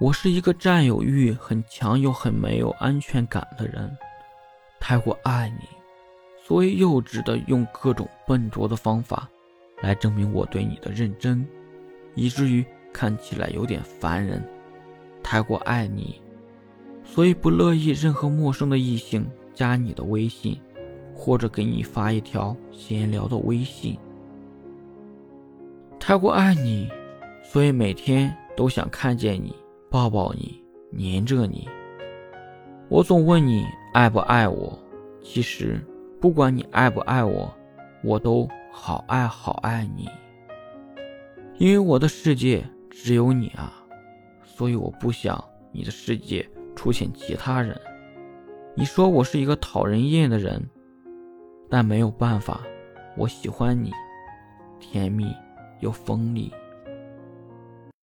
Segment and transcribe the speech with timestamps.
[0.00, 3.96] 我是一个占有欲很强又很没有安全感的人，
[4.80, 5.68] 太过爱你，
[6.44, 9.28] 所以幼稚的用各种笨拙的方法
[9.80, 11.46] 来证明我对你的认真，
[12.16, 14.44] 以至于看起来有点烦人。
[15.22, 16.20] 太过爱你，
[17.04, 19.24] 所以不乐意任何陌生的异性
[19.54, 20.60] 加你的微信，
[21.14, 23.96] 或者给你发一条闲聊的微信。
[26.00, 26.90] 太过爱你，
[27.44, 29.54] 所以每天都想看见你。
[29.94, 31.68] 抱抱你，黏着你。
[32.88, 34.76] 我总问你爱不爱我，
[35.22, 35.80] 其实
[36.20, 37.48] 不管你爱不爱我，
[38.02, 40.08] 我都好爱好爱你。
[41.58, 43.72] 因为我的世界只有你啊，
[44.42, 47.80] 所以我不想你的世界出现其他人。
[48.74, 50.60] 你说我是一个讨人厌的人，
[51.70, 52.62] 但没有办法，
[53.16, 53.92] 我喜欢你，
[54.80, 55.32] 甜蜜
[55.78, 56.52] 又锋利。